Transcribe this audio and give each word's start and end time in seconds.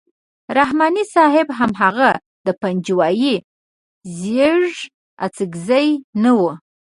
رحماني 0.57 1.03
صاحب 1.13 1.47
هماغه 1.59 2.11
د 2.45 2.47
پنجوایي 2.61 3.35
زېږ 4.19 4.71
اڅکزی 5.25 5.87
نه 6.23 6.31
وو. 6.39 6.51